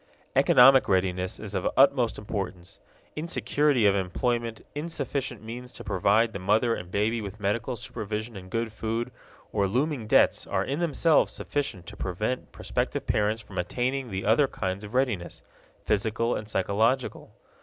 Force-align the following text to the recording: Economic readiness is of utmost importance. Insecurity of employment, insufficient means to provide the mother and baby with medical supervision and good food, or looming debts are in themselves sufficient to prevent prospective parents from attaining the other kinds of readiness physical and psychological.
Economic 0.35 0.89
readiness 0.89 1.39
is 1.39 1.53
of 1.53 1.69
utmost 1.77 2.17
importance. 2.17 2.79
Insecurity 3.15 3.85
of 3.85 3.93
employment, 3.95 4.65
insufficient 4.73 5.43
means 5.43 5.71
to 5.71 5.83
provide 5.83 6.33
the 6.33 6.39
mother 6.39 6.73
and 6.73 6.89
baby 6.89 7.21
with 7.21 7.39
medical 7.39 7.75
supervision 7.75 8.35
and 8.35 8.49
good 8.49 8.73
food, 8.73 9.11
or 9.53 9.67
looming 9.67 10.07
debts 10.07 10.47
are 10.47 10.65
in 10.65 10.79
themselves 10.79 11.31
sufficient 11.31 11.85
to 11.85 11.95
prevent 11.95 12.51
prospective 12.51 13.05
parents 13.05 13.43
from 13.43 13.59
attaining 13.59 14.09
the 14.09 14.25
other 14.25 14.47
kinds 14.47 14.83
of 14.83 14.95
readiness 14.95 15.43
physical 15.85 16.33
and 16.35 16.49
psychological. 16.49 17.29